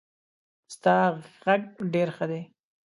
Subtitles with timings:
[0.73, 0.97] ستا
[1.43, 1.61] غږ
[1.93, 2.41] ډېر ښه دی.